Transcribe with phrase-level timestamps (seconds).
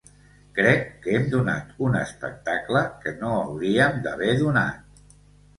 [0.59, 5.07] Crec que hem donat un espectacle que no hauríem d’haver donat.